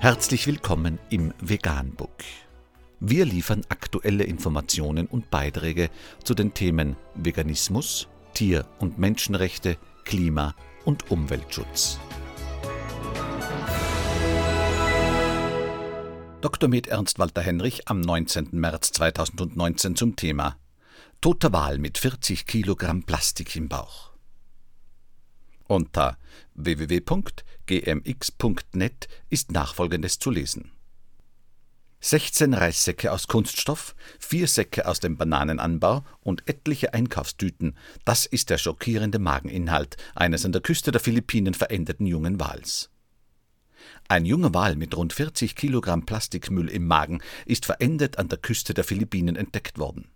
[0.00, 2.22] Herzlich willkommen im Veganbook.
[3.00, 5.90] Wir liefern aktuelle Informationen und Beiträge
[6.22, 10.54] zu den Themen Veganismus, Tier- und Menschenrechte, Klima-
[10.84, 11.98] und Umweltschutz.
[16.42, 16.68] Dr.
[16.68, 18.50] Med Ernst Walter Henrich am 19.
[18.52, 20.56] März 2019 zum Thema
[21.20, 24.12] Toter Wal mit 40 Kilogramm Plastik im Bauch.
[25.68, 26.18] Unter
[26.54, 27.08] www.gmx.net
[29.28, 30.72] ist nachfolgendes zu lesen.
[32.00, 38.56] 16 Reissäcke aus Kunststoff, vier Säcke aus dem Bananenanbau und etliche Einkaufstüten, das ist der
[38.56, 42.90] schockierende Mageninhalt eines an der Küste der Philippinen verendeten jungen Wals.
[44.08, 48.72] Ein junger Wal mit rund 40 Kilogramm Plastikmüll im Magen ist verendet an der Küste
[48.72, 50.08] der Philippinen entdeckt worden.